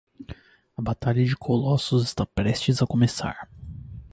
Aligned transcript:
A 0.77 0.81
batalha 0.81 1.23
de 1.23 1.37
colossos 1.37 2.01
está 2.03 2.25
prestes 2.25 2.81
a 2.81 2.87
começar! 2.87 3.47